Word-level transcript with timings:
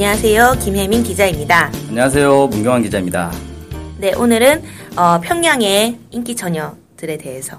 안녕하세요. 0.00 0.56
김혜민 0.64 1.02
기자입니다. 1.02 1.70
안녕하세요. 1.90 2.46
문경환 2.46 2.82
기자입니다. 2.82 3.30
네, 3.98 4.14
오늘은 4.14 4.62
어, 4.96 5.20
평양의 5.20 5.98
인기 6.10 6.34
처녀들에 6.34 7.18
대해서 7.18 7.58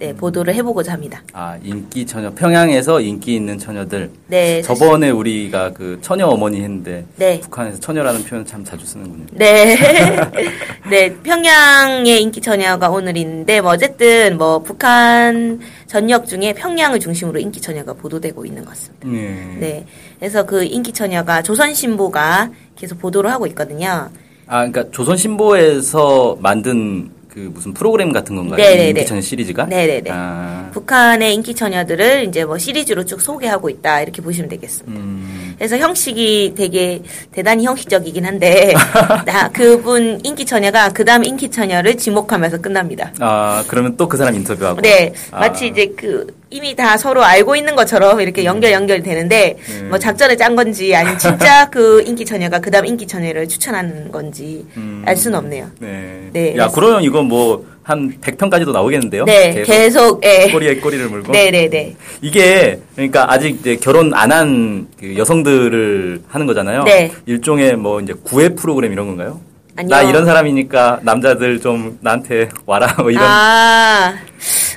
네, 0.00 0.14
보도를 0.14 0.54
해보고자 0.54 0.94
합니다. 0.94 1.22
아, 1.34 1.58
인기 1.62 2.06
처녀, 2.06 2.30
평양에서 2.30 3.02
인기 3.02 3.34
있는 3.34 3.58
처녀들. 3.58 4.10
네, 4.28 4.62
사실- 4.62 4.80
저번에 4.80 5.10
우리가 5.10 5.74
그 5.74 5.98
처녀 6.00 6.26
어머니 6.26 6.62
했는데 6.62 7.04
네. 7.16 7.38
북한에서 7.40 7.78
처녀라는 7.80 8.24
표현 8.24 8.46
참 8.46 8.64
자주 8.64 8.86
쓰는군요. 8.86 9.26
네. 9.32 9.76
네, 10.88 11.14
평양의 11.16 12.22
인기 12.22 12.40
처녀가 12.40 12.88
오늘인데, 12.88 13.60
뭐, 13.60 13.72
어쨌든, 13.72 14.38
뭐, 14.38 14.60
북한 14.60 15.60
전역 15.86 16.26
중에 16.26 16.54
평양을 16.54 16.98
중심으로 16.98 17.38
인기 17.38 17.60
처녀가 17.60 17.92
보도되고 17.92 18.46
있는 18.46 18.64
것 18.64 18.70
같습니다. 18.70 19.06
네. 19.06 19.56
네. 19.60 19.86
그래서 20.18 20.46
그 20.46 20.64
인기 20.64 20.92
처녀가 20.92 21.42
조선신보가 21.42 22.50
계속 22.74 22.98
보도를 22.98 23.30
하고 23.30 23.46
있거든요. 23.48 24.08
아, 24.46 24.66
그러니까 24.66 24.90
조선신보에서 24.90 26.38
만든 26.40 27.10
그 27.32 27.50
무슨 27.54 27.72
프로그램 27.72 28.12
같은 28.12 28.34
건가요? 28.34 28.56
네네네. 28.56 28.88
인기 28.90 29.06
처녀 29.06 29.20
시리즈가? 29.20 29.64
네네네. 29.66 30.10
아, 30.12 30.68
북한의 30.72 31.32
인기 31.34 31.54
처녀들을 31.54 32.24
이제 32.24 32.44
뭐 32.44 32.58
시리즈로 32.58 33.04
쭉 33.04 33.20
소개하고 33.20 33.70
있다. 33.70 34.02
이렇게 34.02 34.20
보시면 34.20 34.48
되겠습니다. 34.50 35.00
음, 35.00 35.54
그래서 35.56 35.76
형식이 35.78 36.54
되게 36.56 37.02
대단히 37.30 37.64
형식적이긴 37.66 38.24
한데 38.26 38.74
나 39.26 39.48
그분 39.50 40.20
인기 40.24 40.44
처녀가 40.44 40.88
그 40.88 41.04
다음 41.04 41.24
인기 41.24 41.48
처녀를 41.50 41.96
지목하면서 41.96 42.60
끝납니다. 42.60 43.12
아, 43.20 43.64
그러면 43.68 43.96
또 43.96 44.10
그 44.10 44.16
사람 44.16 44.34
인터뷰하고. 44.34 44.80
네, 44.80 45.12
아, 45.30 45.38
마치 45.40 45.68
이제 45.68 45.86
그 45.96 46.26
이미 46.50 46.74
다 46.74 46.96
서로 46.96 47.22
알고 47.24 47.54
있는 47.56 47.76
것처럼 47.76 48.20
이렇게 48.20 48.44
연결 48.44 48.72
연결이 48.72 49.02
되는데 49.02 49.56
음. 49.68 49.86
뭐 49.90 49.98
작전을 49.98 50.36
짠 50.36 50.56
건지 50.56 50.94
아니면 50.94 51.16
진짜 51.18 51.68
그 51.70 52.02
인기 52.04 52.24
처녀가 52.24 52.58
그 52.58 52.70
다음 52.70 52.86
인기 52.86 53.06
처녀를 53.06 53.48
추천하는 53.48 54.10
건지 54.10 54.66
음. 54.76 55.02
알 55.06 55.16
수는 55.16 55.38
없네요. 55.38 55.70
네. 55.78 56.28
네, 56.32 56.56
야, 56.56 56.68
그러면 56.74 57.02
이건 57.02 57.26
뭐 57.26 57.64
한 57.82 58.12
100편까지도 58.20 58.72
나오겠는데요? 58.72 59.24
네, 59.24 59.62
계속, 59.64 60.22
예. 60.24 60.48
꼬리에 60.52 60.76
꼬리를 60.76 61.08
물고. 61.08 61.32
네 61.32 61.50
네 61.50 61.68
네. 61.68 61.96
이게 62.22 62.80
그러니까 62.94 63.32
아직 63.32 63.58
이제 63.58 63.76
결혼 63.76 64.14
안 64.14 64.30
한 64.30 64.86
여성들을 65.16 66.22
하는 66.28 66.46
거잖아요. 66.46 66.84
네. 66.84 67.10
일종의 67.26 67.76
뭐 67.76 68.00
이제 68.00 68.12
구애 68.22 68.50
프로그램 68.50 68.92
이런 68.92 69.08
건가요? 69.08 69.40
아니요. 69.74 69.88
나 69.90 70.02
이런 70.02 70.24
사람이니까 70.24 71.00
남자들 71.02 71.60
좀 71.60 71.98
나한테 72.00 72.48
와라 72.64 72.94
뭐 72.98 73.10
이런 73.10 73.24
아, 73.24 74.14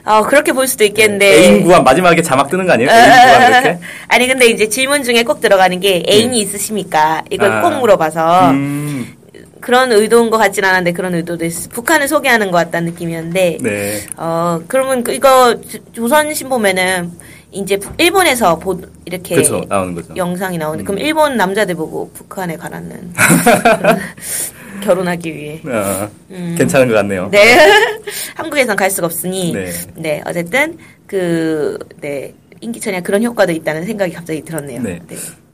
어, 0.06 0.22
그렇게 0.23 0.52
볼 0.52 0.68
수도 0.68 0.84
있겠는데. 0.84 1.26
애인 1.44 1.64
구함 1.64 1.84
마지막에 1.84 2.22
자막 2.22 2.50
뜨는 2.50 2.68
거 2.68 2.73
아니에요? 2.73 2.90
애인 2.92 3.04
구함 3.09 3.52
이렇게? 3.52 3.80
아니 4.08 4.28
근데 4.28 4.48
이제 4.48 4.68
질문 4.68 5.04
중에 5.04 5.23
꼭 5.23 5.40
들어가는 5.40 5.80
게 5.80 6.04
애인이 6.08 6.40
있으십니까? 6.42 7.23
이걸 7.30 7.52
아. 7.52 7.62
꼭 7.62 7.80
물어봐서 7.80 8.50
음, 8.52 9.14
그런 9.62 9.92
의도인 9.94 10.30
것 10.30 10.38
같진 10.38 10.66
않은데 10.66 10.92
그런 10.92 11.16
의도도 11.16 11.45
있어. 11.45 11.70
북한을 11.70 12.08
소개하는 12.10 12.52
것 12.52 12.58
같다는 12.58 12.92
느낌이었는데. 12.92 13.58
네. 13.62 14.02
어 14.18 14.60
그러면 14.67 15.04
그 15.04 15.14
이거 15.14 15.55
조- 15.61 15.80
조선신 15.94 16.50
보면은 16.50 17.11
이제 17.52 17.77
북- 17.77 17.94
일본에서 17.98 18.58
보 18.60 18.82
이렇게 19.06 19.36
그렇죠. 19.36 19.64
나오는 19.70 19.95
거죠. 19.95 20.14
영상이 20.17 20.58
나오는데 20.58 20.83
음. 20.83 20.86
그럼 20.86 21.00
일본 21.00 21.38
남자들 21.38 21.76
보고 21.76 22.11
북한에 22.14 22.58
가라는 22.58 23.14
결혼하기 24.83 25.36
위해. 25.36 25.61
어, 25.66 26.10
괜찮은 26.58 26.88
것 26.88 26.94
같네요. 26.95 27.26
음. 27.26 27.32
네. 27.32 27.58
한국에선 28.36 28.76
갈 28.76 28.89
수가 28.89 29.08
없으니. 29.08 29.54
네. 29.54 29.71
네. 29.95 30.21
어쨌든, 30.26 30.77
그, 31.08 31.77
네. 32.02 32.33
인기천에 32.61 33.02
그런 33.02 33.23
효과도 33.23 33.52
있다는 33.52 33.86
생각이 33.86 34.14
갑자기 34.14 34.42
들었네요. 34.42 34.82
네. 34.82 34.99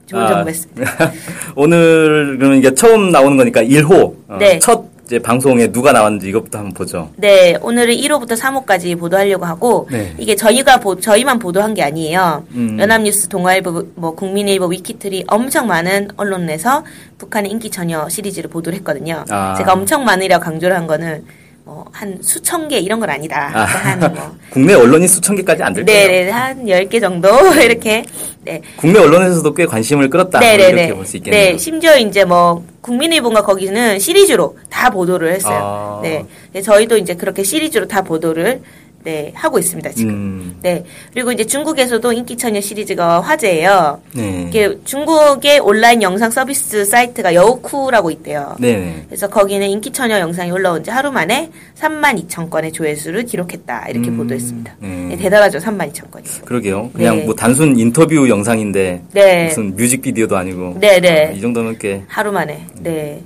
좋은 0.06 0.22
아, 0.22 0.28
정보였습니다. 0.28 1.12
오늘 1.54 2.36
그러면 2.38 2.58
이게 2.58 2.74
처음 2.74 3.10
나오는 3.10 3.36
거니까 3.36 3.62
1호 3.62 4.14
어, 4.28 4.38
네. 4.38 4.58
첫 4.58 4.84
이제 5.10 5.18
방송에 5.18 5.72
누가 5.72 5.90
나왔는지 5.90 6.28
이것부터 6.28 6.58
한번 6.58 6.72
보죠. 6.72 7.10
네. 7.16 7.56
오늘은 7.60 7.96
1호부터 7.96 8.38
3호까지 8.38 8.96
보도하려고 8.96 9.44
하고, 9.44 9.88
네. 9.90 10.14
이게 10.18 10.36
저희가 10.36 10.78
보, 10.78 11.00
저희만 11.00 11.40
보도한 11.40 11.74
게 11.74 11.82
아니에요. 11.82 12.44
음. 12.52 12.78
연합뉴스, 12.78 13.26
동아일보, 13.26 13.88
뭐, 13.96 14.14
국민일보, 14.14 14.66
위키트리 14.66 15.24
엄청 15.26 15.66
많은 15.66 16.10
언론에서 16.16 16.84
북한의 17.18 17.50
인기처녀 17.50 18.08
시리즈를 18.08 18.48
보도를 18.50 18.78
했거든요. 18.78 19.24
아. 19.30 19.54
제가 19.58 19.72
엄청 19.72 20.04
많으라고 20.04 20.44
강조를 20.44 20.76
한 20.76 20.86
거는, 20.86 21.24
뭐, 21.64 21.84
한 21.92 22.18
수천 22.22 22.68
개 22.68 22.78
이런 22.78 23.00
건 23.00 23.10
아니다. 23.10 23.50
아, 23.54 23.64
한 23.64 24.00
뭐, 24.00 24.36
국내 24.50 24.74
언론이 24.74 25.06
수천 25.06 25.36
개까지 25.36 25.62
안 25.62 25.74
될 25.74 25.84
거예요. 25.84 26.08
네네, 26.08 26.30
한 26.30 26.64
10개 26.66 27.00
정도, 27.00 27.28
이렇게, 27.62 28.04
네. 28.42 28.60
국내 28.76 28.98
언론에서도 28.98 29.54
꽤 29.54 29.66
관심을 29.66 30.08
끌었다. 30.10 30.40
뭐 30.40 30.48
이렇게 30.48 30.94
볼 30.94 31.04
수 31.06 31.18
있겠네요. 31.18 31.52
네, 31.52 31.58
심지어 31.58 31.96
이제 31.98 32.24
뭐, 32.24 32.64
국민일보가 32.80 33.42
거기는 33.42 33.98
시리즈로 33.98 34.56
다 34.70 34.90
보도를 34.90 35.32
했어요. 35.34 35.58
아. 35.62 36.00
네. 36.02 36.24
네, 36.52 36.62
저희도 36.62 36.96
이제 36.96 37.14
그렇게 37.14 37.42
시리즈로 37.42 37.86
다 37.86 38.02
보도를, 38.02 38.62
네, 39.02 39.32
하고 39.34 39.58
있습니다, 39.58 39.90
지금. 39.92 40.12
음, 40.12 40.56
네. 40.62 40.84
그리고 41.12 41.32
이제 41.32 41.44
중국에서도 41.44 42.12
인기처녀 42.12 42.60
시리즈가 42.60 43.20
화제예요. 43.20 44.00
네. 44.14 44.46
이게 44.48 44.76
중국의 44.84 45.60
온라인 45.60 46.02
영상 46.02 46.30
서비스 46.30 46.84
사이트가 46.84 47.34
여우쿠라고 47.34 48.10
있대요. 48.10 48.56
네네. 48.60 49.04
그래서 49.08 49.28
거기는 49.28 49.66
인기처녀 49.66 50.18
영상이 50.20 50.50
올라온 50.50 50.84
지 50.84 50.90
하루 50.90 51.10
만에 51.10 51.50
3만 51.78 52.28
2천 52.28 52.50
건의 52.50 52.72
조회수를 52.72 53.24
기록했다. 53.24 53.86
이렇게 53.88 54.10
음, 54.10 54.18
보도했습니다. 54.18 54.76
네. 54.80 54.88
네, 54.88 55.16
대단하죠, 55.16 55.58
3만 55.58 55.92
2천 55.92 56.10
건이. 56.10 56.26
그러게요. 56.44 56.90
그냥 56.92 57.16
네. 57.20 57.24
뭐 57.24 57.34
단순 57.34 57.78
인터뷰 57.78 58.28
영상인데 58.28 59.02
네. 59.12 59.46
무슨 59.46 59.74
뮤직비디오도 59.76 60.36
아니고 60.36 60.76
네, 60.78 61.00
네. 61.00 61.28
아, 61.28 61.30
이 61.30 61.40
정도면 61.40 61.78
꽤 61.78 62.02
하루 62.06 62.32
만에. 62.32 62.66
네. 62.80 63.22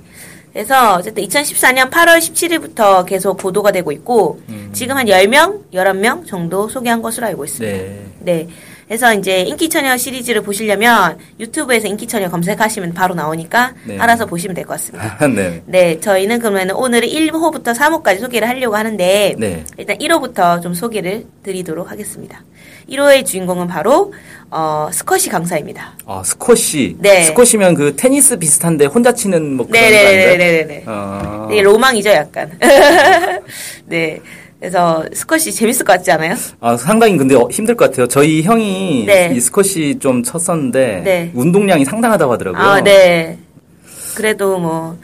그래서 0.55 0.95
어쨌든 0.95 1.21
2014년 1.25 1.91
8월 1.91 2.17
17일부터 2.17 3.05
계속 3.05 3.35
보도가 3.35 3.73
되고 3.73 3.91
있고 3.91 4.39
지금 4.71 4.95
한 4.95 5.07
10명, 5.07 5.63
11명 5.73 6.25
정도 6.25 6.69
소개한 6.69 7.01
것으로 7.01 7.27
알고 7.27 7.43
있습니다. 7.43 7.77
네. 7.77 8.05
네. 8.19 8.47
그래서 8.87 9.11
이제 9.15 9.41
인기처녀 9.41 9.97
시리즈를 9.97 10.41
보시려면 10.41 11.17
유튜브에서 11.39 11.87
인기처녀 11.87 12.29
검색하시면 12.29 12.93
바로 12.93 13.15
나오니까 13.15 13.73
네. 13.83 13.97
알아서 13.97 14.27
보시면 14.27 14.53
될 14.53 14.65
것 14.65 14.73
같습니다. 14.73 15.17
네. 15.27 15.61
네, 15.65 15.99
저희는 15.99 16.39
그러면 16.39 16.69
오늘은 16.71 17.07
1호부터 17.07 17.75
3호까지 17.75 18.19
소개를 18.19 18.47
하려고 18.47 18.75
하는데 18.75 19.35
네. 19.37 19.63
일단 19.77 19.97
1호부터 19.97 20.61
좀 20.61 20.73
소개를 20.75 21.25
드리도록 21.43 21.89
하겠습니다. 21.89 22.43
1호의 22.89 23.25
주인공은 23.25 23.67
바로 23.67 24.13
어, 24.51 24.89
스쿼시 24.93 25.29
강사입니다. 25.29 25.97
아, 26.05 26.21
스쿼시. 26.23 26.97
네. 26.99 27.23
스쿼시면 27.23 27.73
그 27.73 27.95
테니스 27.95 28.37
비슷한데 28.37 28.85
혼자 28.85 29.11
치는 29.11 29.53
뭐 29.55 29.65
그런 29.65 29.81
거 29.81 29.87
아닌가요? 29.87 30.13
네네네네네. 30.37 30.83
어. 30.85 31.47
네, 31.49 31.61
로망이죠, 31.63 32.11
약간. 32.11 32.51
네. 33.87 34.19
그래서 34.59 35.05
스쿼시 35.13 35.51
재밌을 35.53 35.85
것 35.85 35.93
같지 35.93 36.11
않아요? 36.11 36.35
아, 36.59 36.77
상당히 36.77 37.17
근데 37.17 37.35
어, 37.35 37.47
힘들 37.51 37.75
것 37.75 37.89
같아요. 37.89 38.07
저희 38.07 38.41
형이 38.41 39.05
네. 39.05 39.33
이 39.35 39.39
스쿼시 39.39 39.97
좀 39.99 40.23
쳤었는데 40.23 41.01
네. 41.03 41.31
운동량이 41.33 41.85
상당하다고 41.85 42.33
하더라고요. 42.33 42.61
아, 42.61 42.81
네. 42.81 43.37
그래도 44.15 44.57
뭐, 44.57 44.97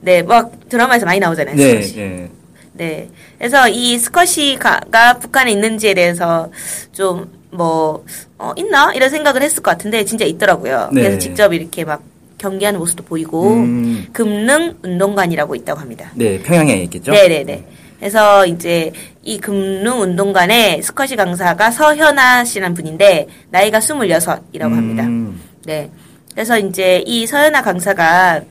네, 0.00 0.22
막 0.22 0.50
드라마에서 0.68 1.04
많이 1.06 1.20
나오잖아요, 1.20 1.54
네. 1.54 1.82
스쿼시. 1.82 1.98
예. 2.00 2.30
네. 2.72 3.08
그래서 3.38 3.68
이 3.68 3.98
스쿼시가 3.98 4.80
북한에 5.20 5.52
있는지에 5.52 5.94
대해서 5.94 6.50
좀 6.92 7.30
뭐, 7.50 8.04
어, 8.38 8.52
있나? 8.56 8.92
이런 8.94 9.10
생각을 9.10 9.42
했을 9.42 9.62
것 9.62 9.70
같은데 9.70 10.04
진짜 10.04 10.24
있더라고요. 10.24 10.88
네. 10.92 11.02
그래서 11.02 11.18
직접 11.18 11.52
이렇게 11.52 11.84
막 11.84 12.02
경기하는 12.38 12.80
모습도 12.80 13.04
보이고, 13.04 13.52
음. 13.52 14.06
금능 14.12 14.74
운동관이라고 14.82 15.54
있다고 15.54 15.78
합니다. 15.78 16.10
네, 16.14 16.40
평양에 16.40 16.82
있겠죠? 16.82 17.12
네네네. 17.12 17.64
그래서 18.04 18.44
이제 18.44 18.92
이 19.22 19.38
금능 19.38 20.02
운동관의 20.02 20.82
스쿼시 20.82 21.16
강사가 21.16 21.70
서현아 21.70 22.44
씨라는 22.44 22.74
분인데 22.74 23.28
나이가 23.48 23.78
26이라고 23.78 24.74
합니다. 24.74 25.04
음. 25.04 25.40
네. 25.64 25.90
그래서 26.34 26.58
이제 26.58 27.02
이 27.06 27.26
서현아 27.26 27.62
강사가 27.62 28.42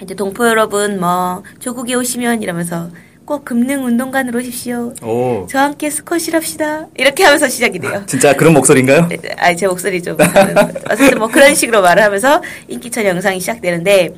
이제 0.00 0.14
동포 0.14 0.46
여러분 0.46 1.00
뭐 1.00 1.42
조국에 1.58 1.94
오시면 1.94 2.40
이러면서 2.40 2.88
꼭 3.24 3.44
금능 3.44 3.84
운동관으로 3.84 4.38
오십시오. 4.38 4.94
오. 5.02 5.44
저와 5.50 5.64
함께 5.64 5.90
스쿼시를 5.90 6.38
합시다. 6.38 6.86
이렇게 6.94 7.24
하면서 7.24 7.48
시작이 7.48 7.80
돼요. 7.80 8.00
진짜 8.06 8.32
그런 8.32 8.52
목소리인가요? 8.52 9.08
아, 9.38 9.52
제 9.56 9.66
목소리 9.66 10.00
좀. 10.00 10.16
어쨌든 10.88 11.18
뭐 11.18 11.26
그런 11.26 11.52
식으로 11.52 11.82
말을 11.82 12.00
하면서 12.00 12.40
인기처녀 12.68 13.08
영상이 13.08 13.40
시작되는데, 13.40 14.14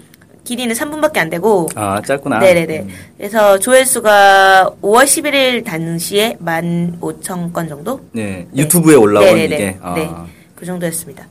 길이는 0.50 0.75
3분밖에 0.75 1.19
안 1.19 1.31
되고, 1.31 1.69
아, 1.76 2.02
짧구나. 2.02 2.41
네네네. 2.41 2.81
음. 2.81 2.88
그래서 3.17 3.56
조회수가 3.56 4.73
5월 4.82 5.05
11일 5.05 5.64
당시에 5.64 6.37
15,000건 6.41 7.69
정도? 7.69 8.00
네. 8.11 8.49
유튜브에 8.56 8.97
올라온 8.97 9.26
네네네. 9.26 9.55
이게. 9.55 9.76
아. 9.81 9.94
네. 9.94 10.11
그 10.56 10.67
정도였습니다. 10.67 11.25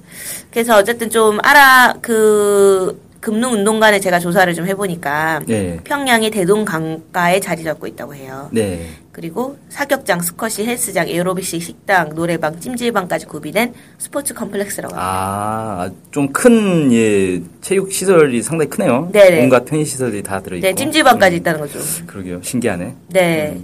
그래서 0.49 0.77
어쨌든 0.77 1.09
좀 1.09 1.37
알아, 1.43 1.95
그, 2.01 3.01
금릉 3.19 3.51
운동관에 3.51 3.99
제가 3.99 4.19
조사를 4.19 4.53
좀 4.53 4.65
해보니까, 4.65 5.41
네. 5.45 5.77
평양의 5.83 6.31
대동 6.31 6.63
강가에 6.63 7.41
자리 7.41 7.65
잡고 7.65 7.87
있다고 7.87 8.15
해요. 8.15 8.47
네. 8.51 8.87
그리고 9.19 9.57
사격장, 9.67 10.21
스쿼시, 10.21 10.63
헬스장, 10.65 11.09
에어로빅실 11.09 11.61
식당, 11.61 12.15
노래방, 12.15 12.57
찜질방까지 12.57 13.25
구비된 13.25 13.73
sports 13.97 14.33
complex라고 14.33 14.95
합니다. 14.95 15.11
아, 15.11 15.91
좀 16.09 16.31
큰, 16.31 16.89
예, 16.93 17.41
체육 17.59 17.91
시설이 17.91 18.41
상당히 18.41 18.69
크네요. 18.69 19.09
네네. 19.11 19.43
온갖 19.43 19.65
편의 19.65 19.83
시설이 19.83 20.23
다 20.23 20.41
들어있고. 20.41 20.65
네, 20.65 20.73
찜질방까지 20.73 21.35
음, 21.35 21.39
있다는 21.41 21.59
거죠. 21.59 21.79
그러게요. 22.07 22.39
신기하네. 22.41 22.95
네. 23.09 23.59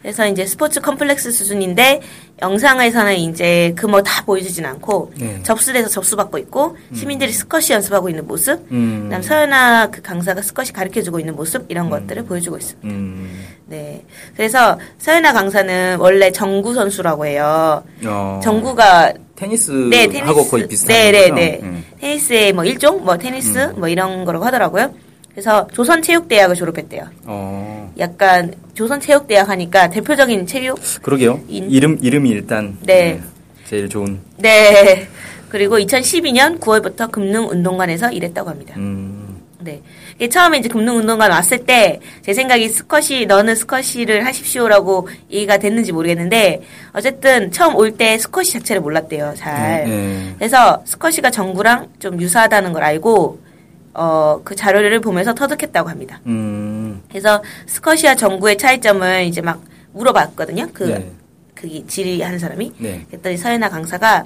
그래서 0.00 0.26
이제 0.28 0.44
sports 0.46 0.80
complex 0.82 1.32
수준인데 1.32 2.00
영상에서는 2.42 3.16
이제 3.16 3.72
그 3.74 3.86
뭐 3.88 4.02
다 4.02 4.22
보여주진 4.24 4.66
않고 4.66 5.12
네. 5.16 5.40
접수돼서 5.42 5.88
접수받고 5.88 6.36
있고 6.38 6.76
시민들이 6.94 7.32
스쿼시 7.32 7.72
연습하고 7.72 8.10
있는 8.10 8.26
모습, 8.26 8.70
음. 8.70 9.04
그다음 9.04 9.22
서연아 9.22 9.90
그 9.90 10.02
강사가 10.02 10.42
스쿼시 10.42 10.74
가르쳐주고 10.74 11.20
있는 11.20 11.34
모습 11.36 11.64
이런 11.70 11.88
것들을 11.88 12.24
보여주고 12.24 12.58
있습니다. 12.58 12.88
음. 13.66 13.70
네. 13.70 14.02
그래서 14.36 14.78
서연아 14.98 15.32
강사는 15.32 15.96
원래 15.98 16.30
정구 16.30 16.74
선수라고 16.74 17.26
해요. 17.26 17.82
어, 18.04 18.40
정구가 18.42 19.12
테니스하고 19.36 19.90
네, 19.90 20.06
테니스. 20.06 20.50
거의 20.50 20.68
비슷한 20.68 20.88
네, 20.96 21.10
네? 21.12 21.30
네. 21.30 21.60
음. 21.62 21.84
테니스의 22.00 22.52
뭐 22.52 22.64
일종, 22.64 23.04
뭐 23.04 23.16
테니스, 23.16 23.74
뭐 23.76 23.88
이런 23.88 24.24
거라고 24.24 24.44
하더라고요. 24.44 24.94
그래서 25.32 25.66
조선체육대학을 25.72 26.54
졸업했대요. 26.54 27.04
어, 27.24 27.92
약간 27.98 28.54
조선체육대학 28.74 29.48
하니까 29.48 29.88
대표적인 29.90 30.46
체육 30.46 30.78
그러게요. 31.02 31.40
인- 31.48 31.70
이름, 31.70 31.98
이름이 32.00 32.28
일단. 32.30 32.76
네. 32.82 33.20
제일 33.68 33.88
좋은. 33.88 34.20
네. 34.36 35.08
그리고 35.48 35.78
2012년 35.78 36.60
9월부터 36.60 37.10
금능운동관에서 37.10 38.10
일했다고 38.12 38.50
합니다. 38.50 38.74
음. 38.76 39.40
네. 39.60 39.80
이게 40.16 40.28
처음에 40.28 40.58
이제 40.58 40.68
금능운동관 40.68 41.30
왔을 41.30 41.64
때 41.64 42.00
제 42.22 42.32
생각이 42.32 42.68
스쿼시 42.68 43.26
너는 43.26 43.54
스쿼시를 43.54 44.24
하십시오라고 44.26 45.08
얘기가 45.30 45.58
됐는지 45.58 45.92
모르겠는데 45.92 46.62
어쨌든 46.92 47.50
처음 47.50 47.74
올 47.76 47.90
때 47.96 48.18
스쿼시 48.18 48.52
자체를 48.54 48.80
몰랐대요. 48.82 49.34
잘. 49.36 49.84
네, 49.84 49.90
네. 49.90 50.34
그래서 50.38 50.82
스쿼시가 50.86 51.30
정구랑 51.30 51.88
좀 51.98 52.20
유사하다는 52.20 52.72
걸 52.72 52.82
알고 52.82 53.40
어 53.94 54.40
그 54.44 54.54
자료를 54.56 55.00
보면서 55.00 55.34
터득했다고 55.34 55.88
합니다. 55.88 56.20
음. 56.26 57.00
그래서 57.08 57.42
스쿼시와 57.66 58.14
정구의 58.16 58.58
차이점을 58.58 59.24
이제 59.24 59.40
막 59.40 59.62
물어봤거든요. 59.92 60.68
그 60.72 60.84
네. 60.84 61.10
그게 61.54 61.84
질의하는 61.86 62.38
사람이. 62.38 62.72
네. 62.78 63.06
그랬더니 63.10 63.36
서연아 63.36 63.68
강사가 63.68 64.24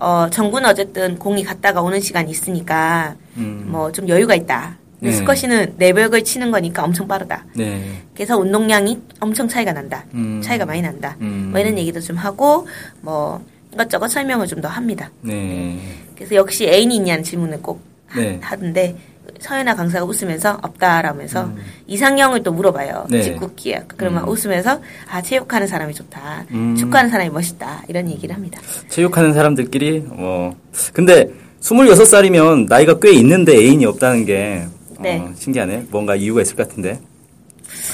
어 0.00 0.28
정구는 0.30 0.68
어쨌든 0.68 1.18
공이 1.18 1.44
갔다가 1.44 1.80
오는 1.82 2.00
시간이 2.00 2.30
있으니까 2.30 3.14
음. 3.36 3.66
뭐좀 3.68 4.08
여유가 4.08 4.34
있다. 4.34 4.76
네. 5.10 5.12
스쿼시는 5.12 5.74
내벽을 5.78 6.24
치는 6.24 6.50
거니까 6.50 6.82
엄청 6.84 7.06
빠르다. 7.08 7.44
네. 7.54 7.82
그래서 8.14 8.36
운동량이 8.38 8.98
엄청 9.20 9.46
차이가 9.48 9.72
난다. 9.72 10.04
음. 10.14 10.40
차이가 10.42 10.64
많이 10.66 10.82
난다. 10.82 11.16
음. 11.20 11.48
뭐 11.50 11.60
이런 11.60 11.76
얘기도 11.78 12.00
좀 12.00 12.16
하고 12.16 12.66
뭐 13.00 13.44
이것저것 13.72 14.08
설명을 14.08 14.46
좀 14.46 14.60
더 14.60 14.68
합니다. 14.68 15.10
네. 15.20 15.78
그래서 16.16 16.34
역시 16.36 16.66
애인이 16.66 16.94
있냐는 16.96 17.22
질문을 17.24 17.60
꼭 17.60 17.82
하- 18.06 18.20
네. 18.20 18.38
하던데 18.40 18.96
서연아 19.40 19.74
강사가 19.74 20.04
웃으면서 20.04 20.58
없다라면서 20.62 21.50
이상형을 21.86 22.42
또 22.44 22.52
물어봐요. 22.52 23.06
음. 23.08 23.10
네. 23.10 23.22
직구기야. 23.22 23.82
그러면 23.88 24.22
음. 24.24 24.28
웃으면서 24.28 24.80
아 25.10 25.20
체육하는 25.20 25.66
사람이 25.66 25.92
좋다. 25.94 26.44
음. 26.52 26.76
축구하는 26.76 27.10
사람이 27.10 27.30
멋있다. 27.30 27.82
이런 27.88 28.08
얘기를 28.08 28.34
합니다. 28.34 28.60
체육하는 28.88 29.32
사람들끼리, 29.34 30.00
뭐. 30.08 30.54
근데, 30.92 31.28
26살이면 31.60 32.68
나이가 32.68 32.98
꽤 33.00 33.12
있는데 33.12 33.54
애인이 33.56 33.84
없다는 33.86 34.24
게, 34.26 34.66
네. 35.00 35.18
어, 35.20 35.30
신기하네. 35.36 35.84
뭔가 35.90 36.14
이유가 36.16 36.42
있을 36.42 36.56
것 36.56 36.68
같은데. 36.68 36.98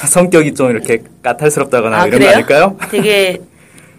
성격이 0.09 0.55
좀 0.55 0.71
이렇게 0.71 1.03
까탈스럽다거나 1.23 1.97
아 2.03 2.07
이런 2.07 2.19
그래요? 2.19 2.31
거 2.31 2.35
아닐까요? 2.37 2.77
되게 2.91 3.41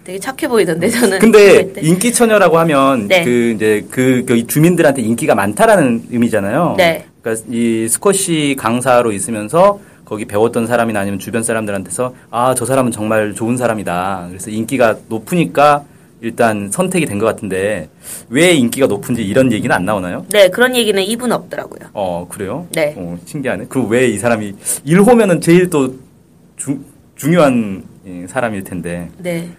되게 0.04 0.20
착해 0.20 0.48
보이던데 0.48 0.90
저는. 0.90 1.20
근데. 1.20 1.72
인기 1.82 2.12
처녀라고 2.12 2.58
하면 2.60 3.08
네. 3.08 3.24
그 3.24 3.54
이제 3.56 3.86
그, 3.90 4.24
그 4.26 4.46
주민들한테 4.48 5.02
인기가 5.02 5.36
많다라는 5.36 6.04
의미잖아요. 6.12 6.76
네. 6.78 7.06
그러니까 7.22 7.46
이 7.50 7.88
스쿼시 7.88 8.56
강사로 8.58 9.12
있으면서 9.12 9.80
거기 10.06 10.26
배웠던 10.26 10.68
사람이나 10.68 11.00
아니면 11.00 11.20
주변 11.20 11.42
사람들한테서 11.44 12.14
아 12.32 12.54
저 12.58 12.66
사람은 12.66 12.92
정말 12.92 13.34
좋은 13.34 13.58
사람이다. 13.58 14.26
그래서 14.30 14.50
인기가 14.50 14.98
높으니까 15.08 15.84
일단 16.22 16.70
선택이 16.72 17.06
된 17.06 17.18
것 17.20 17.26
같은데 17.26 17.90
왜 18.30 18.52
인기가 18.54 18.88
높은지 18.88 19.24
이런 19.24 19.52
얘기는 19.52 19.74
안 19.76 19.86
나오나요? 19.86 20.26
네 20.32 20.50
그런 20.50 20.76
얘기는 20.76 21.02
이분 21.02 21.32
없더라고요. 21.32 21.90
어 21.94 22.28
그래요? 22.30 22.68
네. 22.72 22.94
어, 22.98 23.18
신기하네. 23.26 23.66
그리고 23.70 23.88
왜 23.88 24.08
이 24.12 24.18
사람이 24.18 24.54
일호면은 24.84 25.42
제일 25.42 25.70
또 25.70 25.96
중, 26.58 26.84
중요한 27.16 27.84
예, 28.06 28.26
사람일 28.28 28.64
텐데 28.64 29.10
네. 29.18 29.50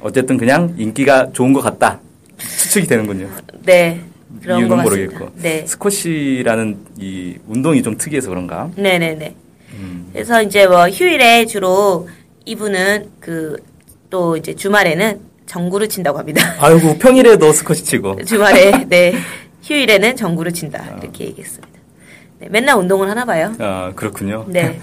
어쨌든 0.00 0.36
그냥 0.36 0.74
인기가 0.78 1.30
좋은 1.32 1.52
것 1.52 1.60
같다. 1.60 2.00
추측이 2.38 2.86
되는군요. 2.86 3.28
네. 3.64 4.00
그런 4.42 4.60
이유는. 4.60 4.82
모르겠고. 4.82 5.30
네. 5.36 5.64
스쿼시라는 5.66 6.76
이 6.98 7.36
운동이 7.46 7.82
좀 7.82 7.96
특이해서 7.96 8.28
그런가? 8.28 8.70
네네네. 8.76 9.34
음. 9.74 10.08
그래서 10.12 10.42
이제 10.42 10.66
뭐 10.66 10.88
휴일에 10.88 11.44
주로 11.46 12.08
이분은 12.46 13.10
그 13.20 13.56
또 14.08 14.36
이제 14.36 14.54
주말에는 14.54 15.18
정구를 15.46 15.88
친다고 15.88 16.18
합니다. 16.18 16.54
아이고 16.60 16.98
평일에도 16.98 17.52
스쿼시 17.52 17.84
치고. 17.84 18.22
주말에 18.26 18.84
네 18.88 19.14
휴일에는 19.62 20.16
정구를 20.16 20.52
친다 20.52 20.84
이렇게 21.02 21.24
얘기했습니다. 21.26 21.68
네, 22.38 22.48
맨날 22.50 22.76
운동을 22.76 23.08
하나 23.08 23.24
봐요. 23.24 23.54
아 23.58 23.92
그렇군요. 23.96 24.44
네. 24.48 24.78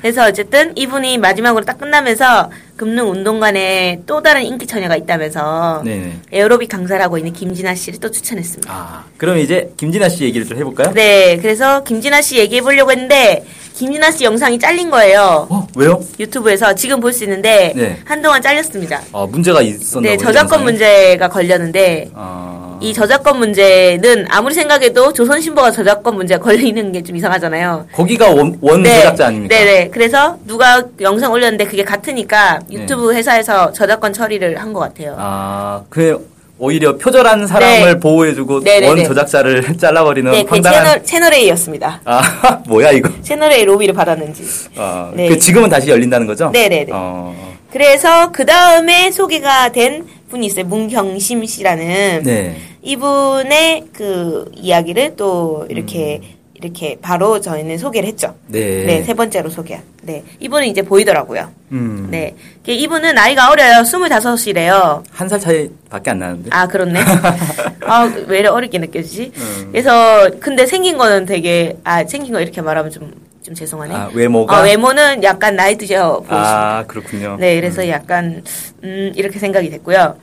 그래서 0.00 0.24
어쨌든 0.26 0.76
이분이 0.76 1.18
마지막으로 1.18 1.64
딱 1.64 1.78
끝나면서 1.78 2.50
금능 2.78 3.10
운동관에 3.10 4.00
또 4.06 4.22
다른 4.22 4.44
인기 4.44 4.64
처녀가 4.66 4.94
있다면서 4.96 5.82
네네. 5.84 6.12
에어로빅 6.32 6.68
강사를 6.70 7.02
하고 7.02 7.18
있는 7.18 7.32
김진아 7.32 7.74
씨를 7.74 7.98
또 7.98 8.08
추천했습니다. 8.10 8.72
아 8.72 9.04
그럼 9.16 9.36
이제 9.38 9.70
김진아 9.76 10.08
씨 10.08 10.22
얘기를 10.24 10.46
좀 10.46 10.56
해볼까요? 10.58 10.92
네, 10.94 11.36
그래서 11.42 11.82
김진아 11.82 12.22
씨 12.22 12.38
얘기해 12.38 12.62
보려고 12.62 12.92
했는데 12.92 13.44
김진아 13.74 14.12
씨 14.12 14.24
영상이 14.24 14.58
잘린 14.60 14.90
거예요. 14.90 15.46
어 15.50 15.66
왜요? 15.76 16.00
유튜브에서 16.20 16.74
지금 16.74 17.00
볼 17.00 17.12
수 17.12 17.24
있는데 17.24 17.72
네. 17.74 17.98
한동안 18.04 18.40
잘렸습니다. 18.40 19.00
아 19.12 19.26
문제가 19.28 19.60
있었나 19.60 20.08
네, 20.10 20.16
저작권 20.16 20.60
영상에. 20.60 20.64
문제가 20.64 21.28
걸렸는데 21.28 22.10
아, 22.14 22.78
이 22.80 22.92
저작권 22.92 23.38
문제는 23.38 24.26
아무리 24.30 24.54
생각해도 24.54 25.12
조선신보가 25.12 25.72
저작권 25.72 26.14
문제가 26.16 26.42
걸리는 26.44 26.92
게 26.92 27.02
좀 27.02 27.16
이상하잖아요. 27.16 27.86
거기가 27.92 28.30
원, 28.30 28.58
원 28.60 28.84
제작자 28.84 29.26
아닙니까? 29.28 29.54
네네. 29.56 29.88
그래서 29.90 30.36
누가 30.46 30.82
영상 31.00 31.32
올렸는데 31.32 31.64
그게 31.64 31.82
같으니까 31.84 32.58
유튜브 32.70 33.12
회사에서 33.14 33.72
저작권 33.72 34.12
처리를 34.12 34.58
한 34.60 34.72
것 34.72 34.80
같아요. 34.80 35.14
아 35.18 35.82
그 35.88 36.28
오히려 36.60 36.96
표절한 36.98 37.46
사람을 37.46 37.84
네. 37.94 38.00
보호해주고 38.00 38.60
네네네. 38.60 38.88
원 38.88 39.04
저작자를 39.04 39.62
잘라버리는 39.78 40.30
네, 40.32 40.42
그 40.42 40.50
황당한. 40.56 40.84
채널, 40.84 41.04
채널 41.04 41.34
A였습니다. 41.34 42.00
아 42.04 42.20
뭐야 42.66 42.90
이거? 42.90 43.08
채널 43.22 43.52
A 43.52 43.64
로비를 43.64 43.94
받았는지. 43.94 44.42
아, 44.76 45.12
네. 45.14 45.28
그 45.28 45.38
지금은 45.38 45.68
다시 45.68 45.88
열린다는 45.88 46.26
거죠? 46.26 46.50
네네네. 46.50 46.90
어, 46.92 47.54
그래서 47.70 48.32
그 48.32 48.44
다음에 48.44 49.10
소개가 49.12 49.70
된 49.70 50.04
분이 50.30 50.46
있어요. 50.46 50.64
문경심 50.64 51.46
씨라는. 51.46 52.22
네. 52.24 52.56
이분의 52.82 53.84
그 53.92 54.50
이야기를 54.56 55.14
또 55.16 55.64
이렇게 55.68 56.20
이렇게 56.60 56.98
바로 57.00 57.40
저희는 57.40 57.78
소개를 57.78 58.08
했죠. 58.08 58.28
음. 58.48 58.52
네. 58.52 58.84
네, 58.84 59.02
세 59.04 59.14
번째로 59.14 59.48
소개한. 59.48 59.82
네. 60.02 60.24
이분은 60.40 60.66
이제 60.66 60.82
보이더라고요. 60.82 61.48
음. 61.70 62.08
네. 62.10 62.34
그 62.64 62.72
이분은 62.72 63.14
나이가 63.14 63.50
어려요. 63.50 63.82
25이래요. 63.82 65.02
한 65.10 65.28
살 65.28 65.38
차이밖에 65.38 66.10
안 66.10 66.18
나는데. 66.18 66.50
아, 66.52 66.66
그렇네. 66.66 66.98
아, 67.86 68.12
왜 68.26 68.40
이렇게 68.40 68.48
어렵게 68.48 68.78
느껴지지? 68.78 69.32
음. 69.36 69.68
그래서, 69.70 70.28
근데 70.40 70.66
생긴 70.66 70.98
거는 70.98 71.26
되게, 71.26 71.76
아, 71.84 72.04
생긴 72.04 72.32
거 72.32 72.40
이렇게 72.40 72.60
말하면 72.60 72.90
좀, 72.90 73.12
좀 73.42 73.54
죄송하네. 73.54 73.94
아, 73.94 74.10
외모가? 74.12 74.56
아, 74.58 74.62
외모는 74.62 75.22
약간 75.22 75.54
나이 75.54 75.76
드셔 75.78 76.14
보이십니다. 76.16 76.78
아, 76.78 76.84
그렇군요. 76.88 77.36
네, 77.38 77.54
그래서 77.54 77.88
약간, 77.88 78.42
음, 78.82 79.12
이렇게 79.14 79.38
생각이 79.38 79.70
됐고요. 79.70 80.16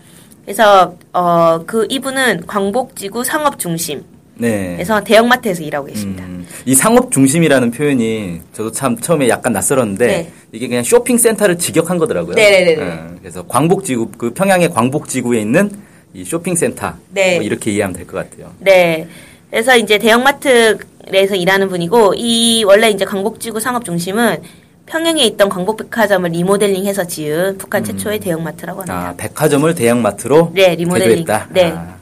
그래서, 0.44 0.96
어, 1.14 1.64
그, 1.66 1.88
이분은 1.90 2.46
광복지구 2.46 3.24
상업중심. 3.24 4.04
네. 4.38 4.74
그래서 4.76 5.02
대형마트에서 5.04 5.64
일하고 5.64 5.88
계십니다. 5.88 6.24
음, 6.26 6.46
이 6.66 6.76
상업 6.76 7.12
중심이라는 7.12 7.72
표현이 7.72 8.42
저도 8.54 8.72
참 8.72 8.98
처음에 8.98 9.30
약간 9.30 9.54
낯설었는데 9.54 10.08
네. 10.08 10.32
이게 10.52 10.68
그냥 10.68 10.84
쇼핑 10.84 11.18
센터를 11.18 11.58
직역한 11.58 11.98
거더라고요. 11.98 12.36
네네네네. 12.36 12.82
예, 12.86 13.00
그래서 13.22 13.46
광복지구 13.48 14.12
그 14.18 14.34
평양의 14.34 14.72
광복지구에 14.72 15.40
있는 15.40 15.72
이 16.14 16.24
쇼핑 16.26 16.56
센터 16.56 16.94
네. 17.14 17.36
뭐 17.36 17.44
이렇게 17.44 17.72
이해하면 17.72 17.96
될 17.96 18.06
것 18.08 18.30
같아요. 18.30 18.52
네. 18.60 19.08
그래서 19.50 19.78
이제 19.78 19.98
대형마트에서 19.98 21.36
일하는 21.36 21.70
분이고 21.70 22.14
이 22.18 22.64
원래 22.66 22.90
이제 22.90 23.06
광복지구 23.06 23.60
상업 23.60 23.86
중심은 23.86 24.42
평양에 24.86 25.24
있던 25.24 25.50
광복백화점을 25.50 26.30
리모델링해서 26.30 27.06
지은 27.08 27.58
북한 27.58 27.84
최초의 27.84 28.20
대형마트라고 28.20 28.82
합니다. 28.82 29.10
아 29.10 29.14
백화점을 29.16 29.74
대형마트로 29.74 30.52
네, 30.54 30.76
리모델링. 30.76 31.26
개조했다. 31.26 31.48
네. 31.52 31.72
아, 31.76 31.96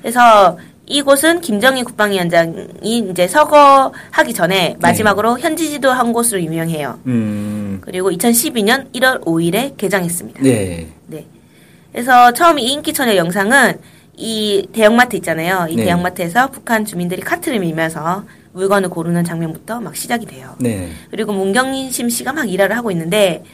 그래서 0.00 0.56
이곳은 0.94 1.40
김정일 1.40 1.84
국방위원장이 1.84 2.98
이제 3.10 3.28
서거하기 3.28 4.34
전에 4.34 4.76
마지막으로 4.80 5.38
현지 5.38 5.70
지도 5.70 5.92
한 5.92 6.12
곳으로 6.12 6.42
유명해요. 6.42 6.98
음, 7.06 7.78
그리고 7.80 8.10
2012년 8.10 8.92
1월 8.92 9.24
5일에 9.24 9.76
개장했습니다. 9.76 10.42
네. 10.42 10.88
네. 11.06 11.26
그래서 11.92 12.32
처음 12.32 12.58
이 12.58 12.72
인기처녀 12.72 13.14
영상은 13.14 13.78
이 14.16 14.66
대형마트 14.72 15.14
있잖아요. 15.16 15.66
이 15.70 15.76
네. 15.76 15.84
대형마트에서 15.84 16.50
북한 16.50 16.84
주민들이 16.84 17.22
카트를 17.22 17.60
밀면서 17.60 18.24
물건을 18.52 18.90
고르는 18.90 19.22
장면부터 19.22 19.80
막 19.80 19.94
시작이 19.94 20.26
돼요. 20.26 20.56
네. 20.58 20.90
그리고 21.12 21.32
문경심 21.32 22.08
씨가 22.08 22.32
막 22.32 22.50
일화를 22.50 22.76
하고 22.76 22.90
있는데 22.90 23.44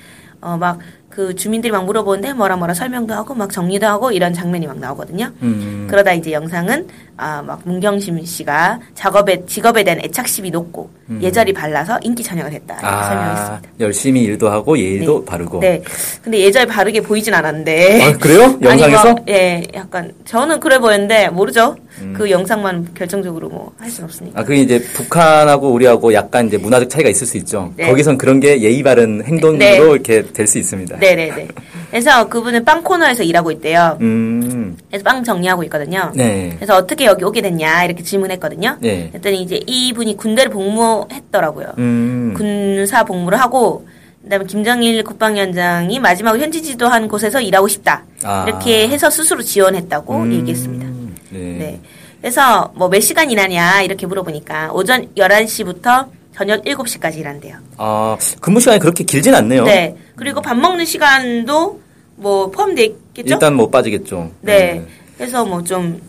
어 0.41 0.57
막 0.57 0.79
그 1.17 1.35
주민들이 1.35 1.73
막 1.73 1.87
물어보는데 1.87 2.35
뭐라 2.35 2.57
뭐라 2.57 2.75
설명도 2.75 3.15
하고 3.15 3.35
막 3.35 3.51
정리도 3.51 3.87
하고 3.87 4.13
이런 4.13 4.35
장면이 4.35 4.67
막 4.67 4.79
나오거든요. 4.79 5.33
음, 5.41 5.87
그러다 5.89 6.13
이제 6.13 6.31
영상은 6.33 6.89
아 7.19 7.43
막 7.43 7.61
문경심 7.65 8.25
씨가 8.25 8.79
작업에 8.95 9.45
직업에 9.47 9.83
대한 9.85 10.01
애착심이 10.05 10.51
높고 10.51 10.91
예절이 11.23 11.53
발라서 11.53 11.99
인기 12.03 12.23
처녀가 12.23 12.51
됐다 12.51 12.75
이렇게 12.75 12.87
아, 12.87 13.09
설명했습니다. 13.09 13.69
열심히 13.81 14.23
일도 14.25 14.49
하고 14.51 14.77
예의도 14.77 15.21
네. 15.21 15.25
바르고. 15.25 15.61
네. 15.61 15.83
근데 16.23 16.41
예절 16.41 16.67
바르게 16.67 17.01
보이진 17.03 17.33
않았는데. 17.33 18.03
아, 18.03 18.13
그래요? 18.19 18.59
영상에서? 18.61 19.13
뭐, 19.15 19.25
예, 19.29 19.63
약간 19.75 20.13
저는 20.25 20.59
그래 20.61 20.79
보였는데 20.81 21.29
모르죠. 21.29 21.77
음. 22.01 22.13
그 22.17 22.29
영상만 22.31 22.89
결정적으로 22.95 23.49
뭐 23.49 23.73
할 23.79 23.89
수는 23.91 24.07
없으니까. 24.09 24.41
아, 24.41 24.45
그게 24.45 24.61
이제 24.61 24.83
북한하고 24.95 25.71
우리하고 25.71 26.13
약간 26.13 26.49
이제 26.49 26.59
문화적 26.59 26.91
차이가 26.91 27.09
있을 27.09 27.27
수 27.27 27.37
있죠. 27.39 27.73
네. 27.77 27.87
거기선 27.89 28.19
그런 28.19 28.41
게 28.41 28.61
예의 28.61 28.83
바른 28.83 29.23
행동으로 29.25 29.59
네. 29.59 29.77
이렇게 29.77 30.23
될 30.33 30.47
수 30.47 30.59
있습니다. 30.59 30.99
네 30.99 31.15
네 31.15 31.31
네. 31.35 31.49
그래서 31.91 32.29
그분은 32.29 32.65
빵 32.65 32.83
코너에서 32.83 33.23
일하고 33.23 33.51
있대요. 33.53 33.97
음, 34.01 34.77
그래서 34.91 35.05
빵 35.05 35.23
정리하고 35.23 35.63
있거든요. 35.65 36.11
네. 36.15 36.53
그래서 36.57 36.75
어떻게 36.77 37.06
여기 37.07 37.25
오게 37.25 37.41
됐냐 37.43 37.85
이렇게 37.85 38.03
질문했거든요. 38.03 38.77
네. 38.81 39.09
그랬더니 39.11 39.43
이제 39.43 39.61
이분이 39.67 40.17
군대를 40.17 40.51
복무했더라고요. 40.51 41.75
음, 41.79 42.35
군사 42.37 43.05
복무를 43.05 43.41
하고 43.41 43.87
그다음에 44.23 44.45
김정일 44.47 45.05
국방위원장이 45.05 45.99
마지막으로 46.01 46.43
현지 46.43 46.63
지도한 46.63 47.09
곳에서 47.09 47.41
일하고 47.41 47.69
싶다. 47.69 48.05
아. 48.25 48.45
이렇게 48.47 48.89
해서 48.89 49.09
스스로 49.11 49.43
지원했다고 49.43 50.15
음, 50.17 50.33
얘기했습니다. 50.33 50.87
네. 51.31 51.39
네. 51.39 51.81
그래서 52.21 52.73
뭐 52.75 52.89
몇 52.89 53.01
시간 53.01 53.31
일하냐 53.31 53.83
이렇게 53.83 54.07
물어보니까 54.07 54.71
오전 54.73 55.07
11시부터 55.17 56.09
저녁 56.35 56.65
7시까지 56.65 57.17
일한대요. 57.19 57.57
아, 57.79 58.17
근무 58.41 58.61
시간이 58.61 58.81
그렇게 58.81 59.05
길진 59.05 59.35
않네요. 59.35 59.65
네. 59.65 59.97
그리고 60.17 60.41
밥 60.43 60.55
먹는 60.57 60.85
시간도 60.85 61.81
뭐 62.17 62.51
포함되어 62.51 62.85
있겠죠? 62.85 63.35
일단 63.35 63.55
못 63.55 63.71
빠지겠죠. 63.71 64.31
네. 64.41 64.83
그래서 65.17 65.45
뭐 65.45 65.63
좀 65.63 66.01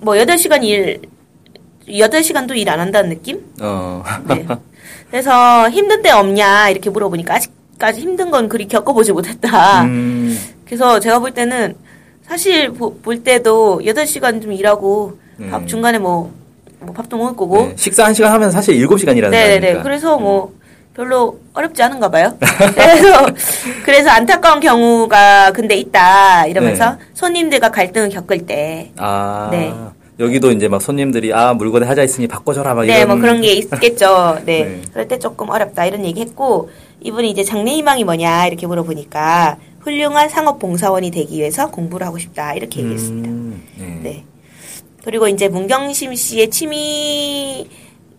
뭐 0.00 0.14
8시간 0.14 0.62
일 0.64 1.00
8시간도 1.88 2.56
일 2.56 2.68
안 2.68 2.80
한다는 2.80 3.10
느낌? 3.10 3.40
어. 3.60 4.02
네. 4.28 4.46
그래서 5.10 5.68
힘든 5.70 6.02
데 6.02 6.10
없냐 6.10 6.70
이렇게 6.70 6.90
물어보니까 6.90 7.34
아직까지 7.34 8.00
힘든 8.00 8.30
건 8.30 8.48
그리 8.48 8.66
겪어보지 8.66 9.12
못했다. 9.12 9.82
음, 9.84 10.36
그래서 10.64 10.98
제가 10.98 11.18
볼 11.20 11.30
때는 11.32 11.74
사실 12.22 12.70
보- 12.70 12.94
볼 12.98 13.22
때도 13.22 13.80
8시간 13.84 14.42
좀 14.42 14.52
일하고 14.52 15.18
밥 15.50 15.62
음. 15.62 15.66
중간에 15.66 15.98
뭐, 15.98 16.32
뭐 16.80 16.92
밥도 16.94 17.16
먹을 17.16 17.36
거고. 17.36 17.58
네. 17.66 17.74
식사 17.76 18.04
한 18.06 18.14
시간 18.14 18.32
하면 18.32 18.50
사실 18.50 18.74
7시간이라는 18.86 19.30
네네네. 19.30 19.60
거니까. 19.66 19.82
그래서 19.82 20.18
뭐 20.18 20.54
별로 20.94 21.40
어렵지 21.52 21.82
않은가 21.82 22.08
봐요. 22.08 22.36
그래서 22.74 23.26
그래서 23.84 24.10
안타까운 24.10 24.60
경우가 24.60 25.50
근데 25.52 25.74
있다 25.74 26.46
이러면서 26.46 26.92
네. 26.92 26.98
손님들과 27.14 27.70
갈등을 27.70 28.10
겪을 28.10 28.46
때 28.46 28.92
아. 28.96 29.48
네. 29.50 29.72
여기도 30.20 30.52
이제 30.52 30.68
막 30.68 30.80
손님들이 30.80 31.34
아, 31.34 31.54
물건에 31.54 31.86
하자 31.86 32.04
있으니 32.04 32.28
바꿔줘라 32.28 32.74
막 32.74 32.86
네, 32.86 32.98
이런 32.98 33.08
뭐 33.08 33.16
그런 33.16 33.40
게 33.40 33.50
있겠죠. 33.54 34.38
네. 34.44 34.64
네. 34.64 34.82
그럴 34.92 35.08
때 35.08 35.18
조금 35.18 35.50
어렵다 35.50 35.86
이런 35.86 36.04
얘기 36.04 36.20
했고 36.20 36.70
이분이 37.00 37.30
이제 37.30 37.42
장래 37.42 37.72
희망이 37.72 38.04
뭐냐 38.04 38.46
이렇게 38.46 38.68
물어보니까 38.68 39.56
훌륭한 39.80 40.28
상업 40.28 40.60
봉사원이 40.60 41.10
되기 41.10 41.38
위해서 41.38 41.70
공부를 41.70 42.06
하고 42.06 42.18
싶다 42.18 42.54
이렇게 42.54 42.80
얘기했습니다. 42.82 43.28
음, 43.28 43.62
네. 43.76 44.00
네. 44.02 44.24
그리고 45.04 45.26
이제 45.26 45.48
문경심 45.48 46.14
씨의 46.14 46.48
취미 46.50 47.68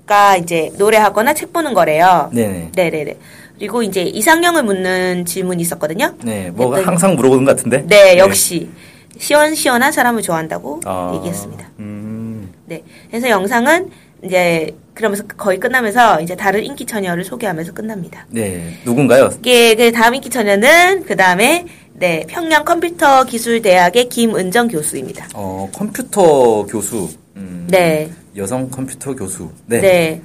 가 0.06 0.38
이제 0.38 0.72
노래하거나 0.78 1.34
책 1.34 1.52
보는 1.52 1.74
거래요. 1.74 2.30
네네. 2.34 2.72
네네네. 2.76 3.18
그리고 3.58 3.82
이제 3.82 4.02
이상형을 4.04 4.64
묻는 4.64 5.26
질문이 5.26 5.62
있었거든요. 5.64 6.14
네, 6.24 6.52
뭐 6.54 6.76
했더니- 6.76 6.86
항상 6.86 7.16
물어보는 7.16 7.46
것 7.46 7.56
같은데. 7.56 7.86
네, 7.88 8.18
역시 8.18 8.70
시원시원한 9.18 9.92
사람을 9.92 10.22
좋아한다고 10.22 10.82
아, 10.86 11.14
얘기했습니다. 11.16 11.70
음, 11.80 12.52
네. 12.66 12.84
그래서 13.10 13.30
영상은 13.30 13.90
이제 14.24 14.76
그러면서 14.94 15.24
거의 15.38 15.60
끝나면서 15.60 16.22
이제 16.22 16.36
다른 16.36 16.64
인기 16.64 16.86
처녀를 16.86 17.24
소개하면서 17.24 17.74
끝납니다. 17.74 18.26
네, 18.30 18.74
누군가요? 18.86 19.30
이게 19.40 19.76
그 19.76 19.92
다음 19.92 20.16
인기 20.16 20.30
처녀는 20.30 21.04
그 21.06 21.16
다음에 21.16 21.66
네 21.94 22.26
평양 22.28 22.64
컴퓨터 22.66 23.24
기술 23.24 23.62
대학의 23.62 24.10
김은정 24.10 24.68
교수입니다. 24.68 25.28
어, 25.34 25.70
컴퓨터 25.74 26.66
교수. 26.66 27.10
음, 27.38 27.68
네, 27.70 28.10
여성 28.38 28.70
컴퓨터 28.70 29.16
교수. 29.16 29.50
네. 29.66 29.82
네. 29.82 30.22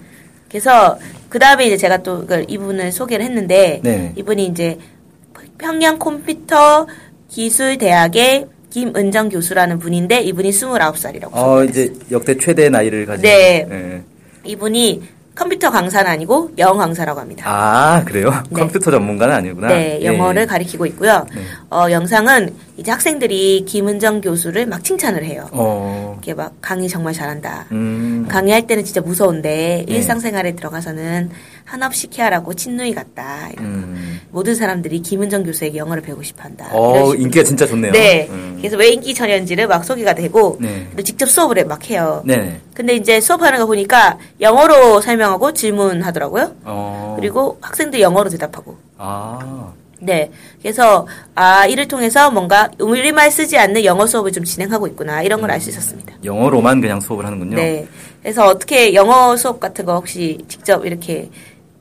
그래서 0.49 0.99
그 1.29 1.39
다음에 1.39 1.67
이제 1.67 1.77
제가 1.77 2.03
또그 2.03 2.47
이분을 2.49 2.91
소개를 2.93 3.25
했는데 3.25 3.81
네. 3.83 4.13
이분이 4.17 4.47
이제 4.47 4.79
평양 5.59 5.99
컴퓨터 5.99 6.87
기술 7.29 7.79
대학의 7.79 8.47
김은정 8.71 9.29
교수라는 9.29 9.79
분인데 9.79 10.21
이분이 10.23 10.51
29살이라고. 10.51 11.31
어, 11.33 11.65
이제 11.65 11.93
역대 12.11 12.37
최대 12.37 12.69
나이를 12.69 13.07
가진. 13.07 13.23
네. 13.23 14.03
이분이 14.45 15.03
컴퓨터 15.35 15.71
강사는 15.71 16.11
아니고 16.11 16.51
영어 16.59 16.75
강사라고 16.75 17.21
합니다. 17.21 17.45
아, 17.47 18.05
그래요? 18.05 18.31
네. 18.51 18.61
컴퓨터 18.61 18.91
전문가는 18.91 19.35
아니구나. 19.35 19.69
네, 19.69 20.05
영어를 20.05 20.43
예. 20.43 20.47
가리키고 20.47 20.87
있고요. 20.87 21.27
네. 21.35 21.43
어, 21.71 21.91
영상은 21.91 22.55
이제 22.77 22.91
학생들이 22.91 23.65
김은정 23.67 24.21
교수를 24.21 24.67
막 24.67 24.83
칭찬을 24.83 25.25
해요. 25.25 25.49
어, 25.53 26.15
이렇게 26.15 26.35
막 26.35 26.55
강의 26.61 26.89
정말 26.89 27.13
잘한다. 27.15 27.67
음. 27.73 28.27
강의할 28.29 28.67
때는 28.67 28.85
진짜 28.85 29.01
무서운데 29.01 29.85
네. 29.87 29.95
일상생활에 29.95 30.57
들어가서는 30.57 31.31
한없이 31.71 32.09
케어하고 32.09 32.53
친누이 32.53 32.93
같다. 32.95 33.49
이런. 33.53 33.65
음. 33.65 34.21
모든 34.33 34.57
사람들이 34.57 35.03
김은정 35.03 35.45
교수에게 35.45 35.79
영어를 35.79 36.03
배우고 36.03 36.21
싶어한다. 36.25 36.69
어. 36.73 37.15
인기가 37.15 37.45
진짜 37.45 37.65
좋네요. 37.65 37.93
네. 37.93 38.27
음. 38.29 38.57
그래서 38.59 38.77
왜 38.77 38.89
인기 38.89 39.15
전현지를 39.15 39.69
막 39.69 39.85
소개가 39.85 40.15
되고 40.15 40.59
네. 40.61 40.89
또 40.97 41.03
직접 41.05 41.31
수업을 41.31 41.65
막 41.67 41.89
해요. 41.89 42.23
네. 42.25 42.61
근데 42.75 42.97
이제 42.97 43.21
수업하는 43.21 43.61
거 43.61 43.67
보니까 43.67 44.19
영어로 44.41 45.01
설명하고 45.01 45.53
질문하더라고요. 45.53 46.57
어. 46.65 47.15
그리고 47.17 47.59
학생들 47.61 48.01
영어로 48.01 48.31
대답하고. 48.31 48.77
아. 48.99 49.73
네. 50.01 50.31
그래서 50.61 51.07
아 51.37 51.67
이를 51.67 51.87
통해서 51.87 52.31
뭔가 52.31 52.69
우리말 52.81 53.31
쓰지 53.31 53.59
않는 53.59 53.85
영어 53.85 54.07
수업을 54.07 54.33
좀 54.33 54.43
진행하고 54.43 54.87
있구나 54.89 55.23
이런 55.23 55.41
걸 55.41 55.51
알수 55.53 55.69
있었습니다. 55.71 56.15
영어로만 56.25 56.81
그냥 56.81 57.01
수업을 57.01 57.25
하는군요. 57.25 57.57
네. 57.57 57.87
그래서 58.23 58.47
어떻게 58.47 58.95
영어 58.95 59.37
수업 59.37 59.61
같은 59.61 59.85
거 59.85 59.95
혹시 59.95 60.39
직접 60.49 60.85
이렇게 60.85 61.31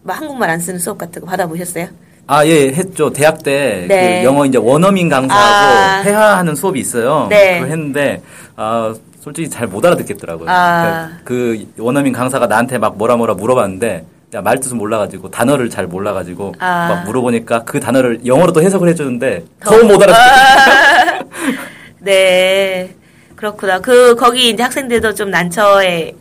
막 0.03 0.19
한국말 0.19 0.49
안 0.49 0.59
쓰는 0.59 0.79
수업 0.79 0.97
같은 0.97 1.21
거 1.21 1.27
받아보셨어요? 1.27 1.87
아, 2.27 2.45
예, 2.45 2.67
했죠. 2.71 3.11
대학 3.11 3.41
때 3.43 3.85
네. 3.87 4.19
그 4.21 4.25
영어 4.25 4.45
이제 4.45 4.57
원어민 4.57 5.09
강사하고 5.09 5.77
아. 5.99 6.01
회화하는 6.03 6.55
수업이 6.55 6.79
있어요. 6.79 7.27
네. 7.29 7.55
그걸 7.55 7.71
했는데 7.71 8.21
아, 8.55 8.93
솔직히 9.19 9.49
잘 9.49 9.67
못 9.67 9.83
알아듣겠더라고요. 9.85 10.47
아. 10.49 11.09
그러니까 11.23 11.23
그 11.23 11.65
원어민 11.83 12.13
강사가 12.13 12.45
나한테 12.47 12.77
막 12.77 12.97
뭐라 12.97 13.15
뭐라 13.17 13.33
물어봤는데 13.33 14.05
야, 14.35 14.41
말뜻을 14.41 14.77
몰라가지고 14.77 15.31
단어를 15.31 15.71
잘 15.71 15.87
몰라가지고 15.87 16.53
아. 16.59 16.87
막 16.89 17.05
물어보니까 17.05 17.63
그 17.63 17.79
단어를 17.79 18.25
영어로 18.27 18.53
또 18.53 18.61
해석을 18.61 18.87
해주는데 18.89 19.43
더- 19.61 19.71
더못 19.79 20.01
알아듣겠어요. 20.03 21.19
네. 22.01 22.95
그렇구나. 23.35 23.79
그 23.79 24.15
거기 24.15 24.49
이제 24.49 24.61
학생들도 24.61 25.15
좀 25.15 25.31
난처해 25.31 26.13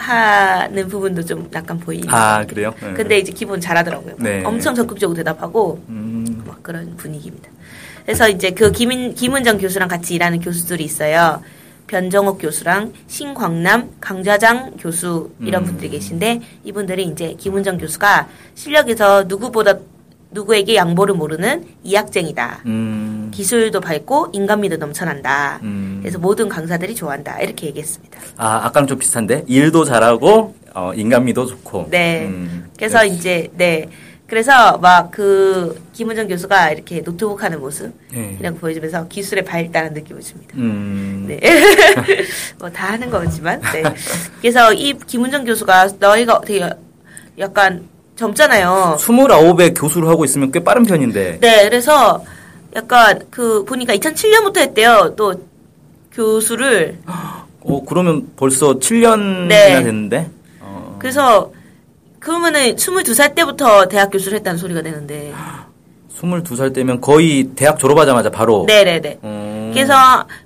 하- 0.00 0.60
하는 0.62 0.88
부분도 0.88 1.24
좀 1.24 1.48
약간 1.54 1.78
보이는. 1.78 2.08
아, 2.08 2.44
그래요? 2.46 2.72
네. 2.80 2.92
근데 2.94 3.18
이제 3.18 3.32
기본 3.32 3.60
잘하더라고요. 3.60 4.14
네. 4.18 4.42
엄청 4.44 4.74
적극적으로 4.74 5.16
대답하고 5.16 5.82
음, 5.88 6.42
막 6.46 6.62
그런 6.62 6.96
분위기입니다. 6.96 7.50
그래서 8.04 8.28
이제 8.28 8.50
그 8.50 8.72
김인, 8.72 9.14
김은정 9.14 9.58
교수랑 9.58 9.88
같이 9.88 10.14
일하는 10.14 10.40
교수들이 10.40 10.82
있어요. 10.84 11.42
변정옥 11.86 12.38
교수랑 12.40 12.92
신광남, 13.08 13.90
강좌장 14.00 14.72
교수 14.78 15.30
이런 15.40 15.62
음. 15.62 15.66
분들이 15.66 15.90
계신데 15.90 16.40
이분들이 16.64 17.04
이제 17.04 17.34
김은정 17.36 17.78
교수가 17.78 18.28
실력에서 18.54 19.24
누구보다 19.24 19.74
누구에게 20.32 20.76
양보를 20.76 21.14
모르는 21.16 21.64
이학쟁이다. 21.82 22.60
음, 22.66 23.19
기술도 23.30 23.80
밝고 23.80 24.28
인간미도 24.32 24.76
넘쳐난다. 24.76 25.60
음. 25.62 25.98
그래서 26.02 26.18
모든 26.18 26.48
강사들이 26.48 26.94
좋아한다. 26.94 27.40
이렇게 27.40 27.66
얘기했습니다. 27.68 28.18
아, 28.36 28.60
아까랑 28.66 28.86
좀 28.86 28.98
비슷한데? 28.98 29.44
일도 29.46 29.84
잘하고, 29.84 30.54
어, 30.74 30.92
인간미도 30.94 31.46
좋고. 31.46 31.88
네. 31.90 32.22
음, 32.26 32.70
그래서 32.76 33.04
이제 33.04 33.48
네. 33.56 33.86
그래서 34.26 34.78
막 34.78 35.10
그 35.10 35.82
김은정 35.92 36.28
교수가 36.28 36.70
이렇게 36.70 37.02
노트북 37.02 37.42
하는 37.42 37.58
모습 37.60 37.92
네. 38.12 38.36
이런 38.38 38.54
거 38.54 38.60
보여주면서 38.60 39.08
기술에 39.08 39.42
밝다는 39.42 39.92
느낌을 39.92 40.22
줍니다. 40.22 40.54
음, 40.56 41.24
네. 41.26 41.40
뭐 42.58 42.70
다 42.70 42.92
하는 42.92 43.10
거지만. 43.10 43.60
네. 43.72 43.82
그래서 44.40 44.72
이 44.72 44.94
김은정 45.06 45.44
교수가 45.44 45.88
너희가 45.98 46.40
되게 46.42 46.68
약간 47.38 47.88
젊잖아요. 48.14 48.98
29에 49.00 49.74
교수를 49.76 50.06
하고 50.08 50.24
있으면 50.24 50.52
꽤 50.52 50.62
빠른 50.62 50.84
편인데. 50.84 51.38
네. 51.40 51.64
그래서 51.64 52.22
약간 52.74 53.20
그 53.30 53.64
보니까 53.64 53.94
2007년부터 53.96 54.58
했대요. 54.58 55.14
또 55.16 55.34
교수를 56.12 56.98
어, 57.06 57.84
그러면 57.86 58.30
벌써 58.36 58.78
7년이나 58.78 59.48
네. 59.48 59.82
됐는데? 59.82 60.30
어, 60.60 60.96
그래서 60.98 61.52
그러면은 62.18 62.74
22살 62.76 63.34
때부터 63.34 63.86
대학 63.86 64.10
교수를 64.10 64.38
했다는 64.38 64.58
소리가 64.58 64.82
되는데. 64.82 65.32
22살 66.20 66.74
때면 66.74 67.00
거의 67.00 67.44
대학 67.56 67.78
졸업하자마자 67.78 68.30
바로. 68.30 68.64
네네네. 68.66 69.20
음, 69.24 69.70
그래서 69.72 69.94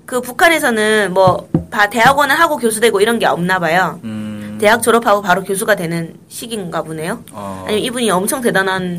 그 0.07 0.21
북한에서는 0.21 1.12
뭐다 1.12 1.90
대학원을 1.90 2.38
하고 2.38 2.57
교수 2.59 2.81
되고 2.81 3.00
이런 3.00 3.19
게 3.19 3.26
없나 3.26 3.59
봐요. 3.59 3.99
음, 4.04 4.24
대학 4.64 4.80
졸업하고 4.83 5.21
바로 5.21 5.44
교수가 5.44 5.75
되는 5.76 6.14
시기인가 6.28 6.80
보네요. 6.80 7.23
어, 7.33 7.64
아니면 7.66 7.85
이분이 7.85 8.11
엄청 8.11 8.40
대단한 8.40 8.99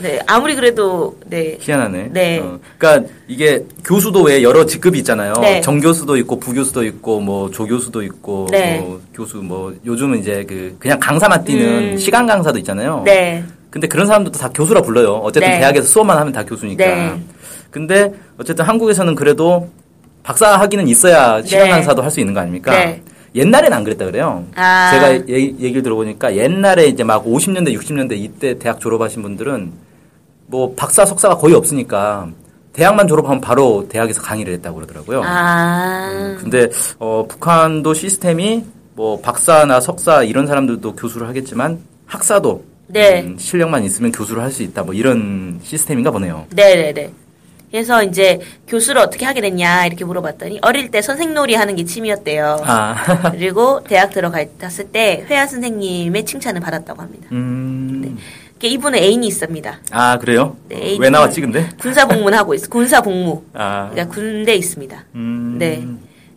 네 0.00 0.18
아무리 0.26 0.54
그래도 0.54 1.14
네 1.26 1.58
희한하네. 1.60 2.08
네. 2.10 2.38
어, 2.38 2.58
그러니까 2.78 3.06
이게 3.26 3.62
교수도 3.84 4.22
왜 4.22 4.42
여러 4.42 4.64
직급이 4.64 5.00
있잖아요. 5.00 5.34
네. 5.42 5.60
정교수도 5.60 6.16
있고 6.16 6.40
부교수도 6.40 6.84
있고 6.84 7.20
뭐 7.20 7.50
조교수도 7.50 8.00
있고 8.00 8.48
네. 8.50 8.78
뭐 8.78 8.98
교수 9.12 9.36
뭐 9.42 9.74
요즘은 9.84 10.20
이제 10.20 10.42
그 10.48 10.74
그냥 10.78 10.98
강사만 10.98 11.44
뛰는 11.44 11.92
음. 11.92 11.98
시간 11.98 12.26
강사도 12.26 12.58
있잖아요. 12.58 13.02
네. 13.04 13.44
근데 13.68 13.86
그런 13.86 14.06
사람들도 14.06 14.38
다 14.38 14.48
교수라 14.54 14.80
불러요. 14.80 15.16
어쨌든 15.16 15.50
네. 15.50 15.58
대학에서 15.58 15.86
수업만 15.86 16.16
하면 16.16 16.32
다 16.32 16.42
교수니까. 16.46 16.86
네. 16.86 17.22
근데 17.70 18.10
어쨌든 18.38 18.64
한국에서는 18.64 19.14
그래도 19.14 19.68
박사 20.22 20.58
학위는 20.58 20.88
있어야 20.88 21.42
시간 21.42 21.64
네. 21.64 21.70
강사도 21.72 22.00
할 22.00 22.10
수 22.10 22.20
있는 22.20 22.32
거 22.32 22.40
아닙니까? 22.40 22.72
네. 23.32 23.40
옛날에는 23.40 23.76
안 23.76 23.84
그랬다 23.84 24.04
그래요. 24.06 24.44
아. 24.54 24.90
제가 24.92 25.28
얘기, 25.28 25.56
얘기를 25.60 25.82
들어보니까 25.82 26.36
옛날에 26.36 26.86
이제 26.86 27.04
막 27.04 27.24
50년대, 27.24 27.74
60년대 27.78 28.12
이때 28.12 28.58
대학 28.58 28.80
졸업하신 28.80 29.22
분들은 29.22 29.72
뭐 30.46 30.74
박사, 30.74 31.04
석사가 31.04 31.36
거의 31.36 31.54
없으니까 31.54 32.28
대학만 32.72 33.08
졸업하면 33.08 33.40
바로 33.40 33.86
대학에서 33.88 34.22
강의를 34.22 34.54
했다고 34.54 34.76
그러더라고요. 34.76 35.22
아 35.24 36.36
근데 36.40 36.68
어, 36.98 37.26
북한도 37.28 37.92
시스템이 37.92 38.64
뭐 38.94 39.20
박사나 39.20 39.80
석사 39.80 40.22
이런 40.22 40.46
사람들도 40.46 40.94
교수를 40.96 41.28
하겠지만 41.28 41.78
학사도 42.06 42.64
네. 42.86 43.20
음, 43.22 43.36
실력만 43.38 43.84
있으면 43.84 44.10
교수를 44.12 44.42
할 44.42 44.50
수 44.50 44.62
있다 44.62 44.82
뭐 44.82 44.94
이런 44.94 45.60
시스템인가 45.62 46.10
보네요. 46.10 46.46
네네네. 46.54 47.10
그래서 47.70 48.02
이제 48.02 48.40
교수를 48.66 49.00
어떻게 49.00 49.26
하게 49.26 49.40
됐냐 49.40 49.86
이렇게 49.86 50.04
물어봤더니 50.04 50.60
어릴 50.62 50.90
때 50.90 51.02
선생놀이 51.02 51.54
하는 51.54 51.76
게 51.76 51.84
취미였대요. 51.84 52.62
아, 52.64 53.30
그리고 53.32 53.82
대학 53.84 54.10
들어갔을 54.10 54.86
때 54.90 55.24
회화 55.28 55.46
선생님의 55.46 56.24
칭찬을 56.24 56.60
받았다고 56.60 57.02
합니다. 57.02 57.28
음, 57.32 58.18
이게 58.56 58.68
이분은 58.68 58.98
애인이 58.98 59.26
있습니다. 59.26 59.80
아 59.90 60.18
그래요? 60.18 60.56
네, 60.68 60.96
왜 60.98 61.10
나왔지 61.10 61.40
근데? 61.40 61.68
군사 61.78 62.06
복무를 62.06 62.36
하고 62.38 62.54
있어. 62.54 62.68
군사 62.68 63.02
복무. 63.02 63.44
아, 63.52 63.90
그러니까 63.90 64.14
군대에 64.14 64.54
있습니다. 64.54 65.04
음, 65.14 65.56
네. 65.58 65.86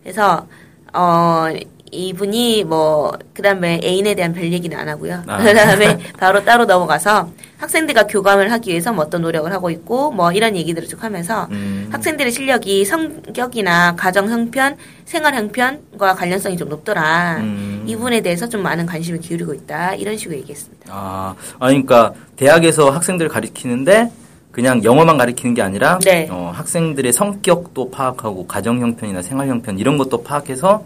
그래서 0.03 0.45
어 0.93 1.47
이분이 1.91 2.63
뭐 2.65 3.11
그다음에 3.33 3.79
애인에 3.83 4.15
대한 4.15 4.33
별 4.33 4.51
얘기는 4.51 4.77
안 4.77 4.89
하고요. 4.89 5.23
아. 5.27 5.37
그다음에 5.43 5.97
바로 6.17 6.43
따로 6.43 6.65
넘어가서 6.65 7.29
학생들과 7.61 8.07
교감을 8.07 8.51
하기 8.53 8.71
위해서 8.71 8.91
뭐 8.91 9.05
어떤 9.05 9.21
노력을 9.21 9.51
하고 9.53 9.69
있고 9.69 10.11
뭐 10.11 10.31
이런 10.31 10.55
얘기들을 10.55 10.87
쭉 10.87 11.03
하면서 11.03 11.47
음. 11.51 11.87
학생들의 11.91 12.31
실력이 12.31 12.83
성격이나 12.85 13.95
가정 13.95 14.29
형편, 14.29 14.77
생활 15.05 15.35
형편과 15.35 16.15
관련성이 16.15 16.57
좀 16.57 16.69
높더라. 16.69 17.37
음. 17.37 17.83
이 17.85 17.95
부분에 17.95 18.21
대해서 18.21 18.49
좀 18.49 18.63
많은 18.63 18.87
관심을 18.87 19.19
기울이고 19.19 19.53
있다. 19.53 19.93
이런 19.93 20.17
식으로 20.17 20.37
얘기했습니다. 20.39 20.87
아, 20.89 21.35
아니, 21.59 21.85
그러니까 21.85 22.13
대학에서 22.35 22.89
학생들을 22.89 23.29
가리키는데 23.29 24.11
그냥 24.51 24.83
영어만 24.83 25.17
가리키는 25.19 25.53
게 25.53 25.61
아니라 25.61 25.99
네. 25.99 26.27
어, 26.31 26.51
학생들의 26.53 27.13
성격도 27.13 27.91
파악하고 27.91 28.47
가정 28.47 28.81
형편이나 28.81 29.21
생활 29.21 29.47
형편 29.47 29.77
이런 29.77 29.99
것도 29.99 30.23
파악해서 30.23 30.83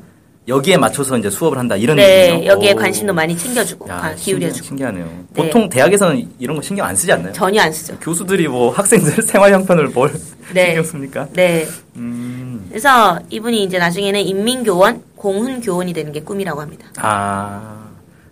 여기에 0.47 0.77
맞춰서 0.77 1.17
이제 1.17 1.29
수업을 1.29 1.57
한다 1.57 1.75
이런 1.75 1.97
네, 1.97 2.33
얘기죠. 2.33 2.45
여기에 2.51 2.73
오. 2.73 2.75
관심도 2.75 3.13
많이 3.13 3.35
챙겨주고 3.35 3.89
야, 3.89 3.97
가- 3.97 4.09
신기하- 4.15 4.23
기울여주고 4.23 4.65
신기하 4.67 4.91
네요. 4.91 5.05
네. 5.05 5.43
보통 5.43 5.67
대학에서는 5.67 6.29
이런 6.37 6.55
거 6.55 6.61
신경 6.61 6.85
안 6.85 6.95
쓰지 6.95 7.11
않나요? 7.11 7.33
전혀 7.33 7.61
안 7.61 7.71
쓰죠. 7.73 7.97
교수들이 7.99 8.47
뭐 8.47 8.71
학생들 8.71 9.21
생활 9.25 9.51
형편을 9.53 9.87
뭘 9.89 10.13
네. 10.53 10.67
신경 10.67 10.83
씁니까? 10.83 11.27
네. 11.33 11.67
음, 11.95 12.65
그래서 12.69 13.19
이분이 13.31 13.63
이제 13.63 13.79
나중에는 13.79 14.19
인민교원, 14.21 15.01
공훈교원이 15.15 15.93
되는 15.93 16.11
게 16.11 16.19
꿈이라고 16.21 16.61
합니다. 16.61 16.85
아, 16.97 17.79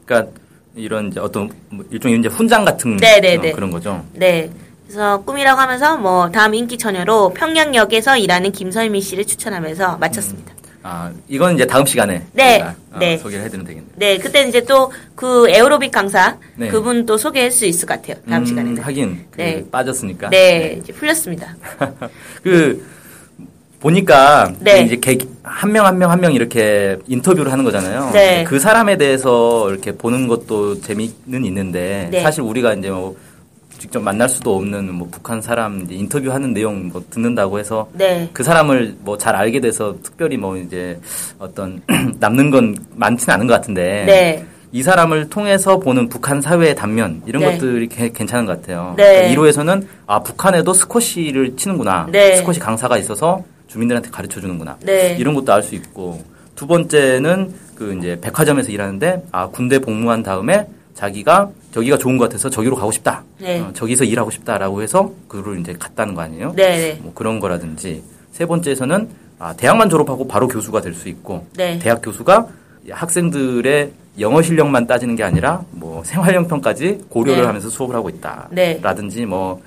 그러니까 0.06 0.32
이런 0.76 1.08
이제 1.08 1.20
어떤 1.20 1.50
뭐 1.70 1.84
일종의 1.90 2.20
이제 2.20 2.28
훈장 2.28 2.64
같은 2.64 2.98
네, 2.98 3.20
네, 3.22 3.38
어, 3.38 3.42
네. 3.42 3.52
그런 3.54 3.72
거죠. 3.72 4.06
네. 4.14 4.52
그래서 4.86 5.20
꿈이라고 5.24 5.60
하면서 5.60 5.98
뭐 5.98 6.30
다음 6.30 6.54
인기 6.54 6.78
처녀로 6.78 7.34
평양역에서 7.34 8.18
일하는 8.18 8.52
김설미 8.52 9.02
씨를 9.02 9.26
추천하면서 9.26 9.98
마쳤습니다. 9.98 10.53
아, 10.86 11.10
이건 11.30 11.56
이제 11.56 11.66
다음 11.66 11.86
시간에 11.86 12.22
네, 12.34 12.62
어, 12.62 13.00
네. 13.00 13.18
소개를 13.18 13.46
해드리면 13.46 13.66
되겠네요. 13.66 13.92
네, 13.96 14.18
그때 14.18 14.44
이제 14.48 14.62
또 14.64 14.92
그 15.16 15.48
에어로빅 15.50 15.92
강사 15.92 16.38
네. 16.58 16.68
그분 16.68 17.06
또 17.06 17.18
소개할 17.18 17.50
수 17.52 17.66
있을 17.66 17.88
것 17.88 18.02
같아요. 18.02 18.22
다음 18.30 18.42
음, 18.42 18.46
시간에는. 18.46 18.82
하긴 18.82 19.26
그 19.32 19.38
네. 19.38 19.64
빠졌으니까. 19.72 20.30
네, 20.30 20.78
이제 20.82 20.92
풀렸습니다. 20.92 21.56
그 22.44 22.86
보니까 23.80 24.54
네. 24.60 24.82
이제 24.82 25.00
한 25.44 25.72
명 25.72 25.86
한 25.86 25.98
명 25.98 26.10
한 26.12 26.20
명 26.20 26.34
이렇게 26.34 26.98
인터뷰를 27.08 27.52
하는 27.52 27.64
거잖아요. 27.64 28.12
네. 28.14 28.44
그 28.46 28.60
사람에 28.60 28.98
대해서 28.98 29.70
이렇게 29.72 29.94
보는 29.94 30.28
것도 30.28 30.82
재미는 30.82 31.46
있는데 31.46 32.10
네. 32.12 32.22
사실 32.22 32.42
우리가 32.42 32.74
이제 32.74 32.90
뭐 32.90 33.16
직접 33.84 34.00
만날 34.02 34.30
수도 34.30 34.56
없는 34.56 34.94
뭐 34.94 35.10
북한 35.12 35.42
사람 35.42 35.86
인터뷰하는 35.90 36.54
내용 36.54 36.88
뭐 36.88 37.04
듣는다고 37.10 37.60
해서 37.60 37.90
네. 37.92 38.30
그 38.32 38.42
사람을 38.42 38.96
뭐 39.02 39.18
잘 39.18 39.36
알게 39.36 39.60
돼서 39.60 39.98
특별히 40.02 40.38
뭐 40.38 40.56
이제 40.56 40.98
어떤 41.38 41.82
남는 42.18 42.50
건 42.50 42.78
많지는 42.96 43.34
않은 43.34 43.48
것 43.48 43.56
같은데 43.56 44.06
네. 44.08 44.46
이 44.72 44.82
사람을 44.82 45.28
통해서 45.30 45.80
보는 45.80 46.08
북한 46.08 46.40
사회의 46.40 46.74
단면 46.76 47.24
이런 47.26 47.42
네. 47.44 47.52
것들이 47.52 47.90
개- 47.90 48.08
괜찮은 48.10 48.46
것 48.46 48.62
같아요. 48.62 48.94
네. 48.96 49.36
1호에서는 49.36 49.86
아 50.08 50.24
북한에도 50.24 50.74
스쿼시를 50.74 51.58
치는구나. 51.58 52.08
네. 52.10 52.38
스쿼시 52.38 52.62
강사가 52.62 52.98
있어서 52.98 53.44
주민들한테 53.68 54.10
가르쳐 54.12 54.40
주는구나. 54.40 54.78
네. 54.86 55.18
이런 55.20 55.34
것도 55.36 55.52
알 55.52 55.62
수 55.62 55.76
있고 55.76 56.24
두 56.56 56.66
번째는 56.68 57.54
그 57.76 57.94
이제 58.00 58.18
백화점에서 58.22 58.72
일하는데 58.72 59.26
아 59.34 59.50
군대 59.50 59.78
복무한 59.80 60.24
다음에 60.24 60.68
자기가 60.94 61.50
저기가 61.74 61.98
좋은 61.98 62.18
것 62.18 62.26
같아서 62.26 62.50
저기로 62.50 62.76
가고 62.76 62.92
싶다. 62.92 63.24
네. 63.40 63.60
어, 63.60 63.72
저기서 63.74 64.04
일하고 64.04 64.30
싶다라고 64.32 64.82
해서 64.82 65.12
그를 65.28 65.60
이제 65.60 65.74
갔다는 65.78 66.14
거 66.14 66.22
아니에요? 66.22 66.54
네, 66.56 66.78
네. 66.94 67.00
뭐 67.02 67.12
그런 67.14 67.40
거라든지 67.40 68.04
세 68.32 68.46
번째에서는 68.46 69.10
아, 69.40 69.54
대학만 69.54 69.90
졸업하고 69.90 70.28
바로 70.28 70.48
교수가 70.48 70.82
될 70.82 70.94
수 70.94 71.10
있고 71.10 71.46
네. 71.56 71.80
대학 71.80 72.02
교수가 72.02 72.48
학생들의 72.90 73.92
영어 74.20 74.42
실력만 74.42 74.86
따지는 74.86 75.16
게 75.16 75.24
아니라 75.24 75.64
뭐 75.72 76.04
생활 76.04 76.36
형편까지 76.36 77.06
고려를 77.10 77.42
네. 77.42 77.48
하면서 77.48 77.70
수업을 77.70 77.96
하고 77.96 78.10
있다. 78.10 78.48
네. 78.52 78.80
라든지 78.82 79.26
뭐 79.26 79.62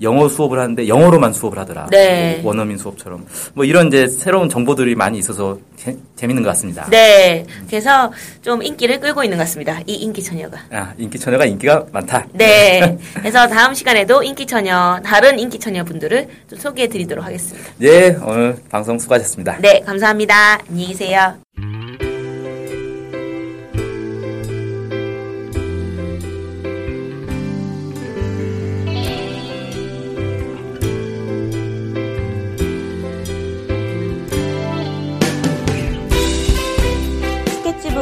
영어 0.00 0.28
수업을 0.28 0.58
하는데 0.58 0.88
영어로만 0.88 1.32
수업을 1.32 1.58
하더라. 1.58 1.88
네. 1.90 2.40
뭐 2.42 2.50
원어민 2.50 2.78
수업처럼 2.78 3.26
뭐 3.54 3.64
이런 3.64 3.88
이제 3.88 4.06
새로운 4.06 4.48
정보들이 4.48 4.94
많이 4.94 5.18
있어서 5.18 5.58
재, 5.76 5.96
재밌는 6.16 6.42
것 6.42 6.48
같습니다. 6.50 6.86
네. 6.90 7.44
그래서 7.66 8.12
좀 8.40 8.62
인기를 8.62 9.00
끌고 9.00 9.22
있는 9.24 9.38
것 9.38 9.44
같습니다. 9.44 9.80
이 9.86 9.94
인기 9.94 10.22
처녀가. 10.22 10.58
아, 10.70 10.92
인기 10.98 11.18
처녀가 11.18 11.44
인기가 11.44 11.84
많다. 11.92 12.26
네. 12.32 12.98
그래서 13.14 13.46
다음 13.46 13.74
시간에도 13.74 14.22
인기 14.22 14.46
처녀, 14.46 15.00
다른 15.04 15.38
인기 15.38 15.58
처녀 15.58 15.84
분들을 15.84 16.28
좀 16.48 16.58
소개해 16.58 16.88
드리도록 16.88 17.24
하겠습니다. 17.24 17.70
네, 17.78 18.16
오늘 18.24 18.56
방송 18.70 18.98
수고하셨습니다. 18.98 19.58
네, 19.60 19.80
감사합니다. 19.84 20.58
안녕히 20.68 20.88
계세요. 20.88 21.34